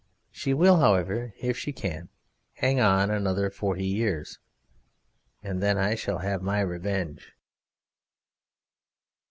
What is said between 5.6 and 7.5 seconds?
then I shall have my revenge.